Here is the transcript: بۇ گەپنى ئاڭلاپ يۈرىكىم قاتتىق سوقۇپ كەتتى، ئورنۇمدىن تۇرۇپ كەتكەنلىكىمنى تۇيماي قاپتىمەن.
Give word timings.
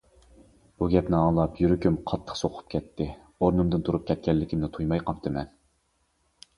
بۇ 0.79 0.87
گەپنى 0.93 1.17
ئاڭلاپ 1.17 1.61
يۈرىكىم 1.65 1.99
قاتتىق 2.13 2.41
سوقۇپ 2.41 2.73
كەتتى، 2.77 3.09
ئورنۇمدىن 3.21 3.87
تۇرۇپ 3.91 4.11
كەتكەنلىكىمنى 4.11 4.75
تۇيماي 4.79 5.09
قاپتىمەن. 5.09 5.57